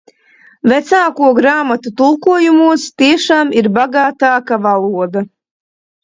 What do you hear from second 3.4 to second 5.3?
ir bagātāka valoda.